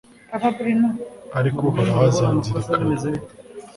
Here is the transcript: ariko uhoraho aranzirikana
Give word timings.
ariko 1.39 1.59
uhoraho 1.69 2.01
aranzirikana 2.19 2.97